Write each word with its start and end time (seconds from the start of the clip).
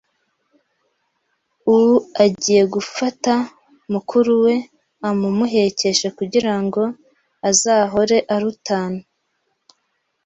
“Uu 1.75 1.95
agiye 2.23 2.63
gufata 2.75 3.33
mukuru 3.93 4.31
we 4.43 4.55
amumuhekeshe 5.07 6.07
kugira 6.17 6.53
ngo 6.63 6.83
azahore 7.49 8.17
arutana 8.33 9.03